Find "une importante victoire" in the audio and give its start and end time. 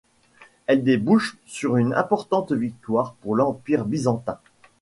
1.77-3.13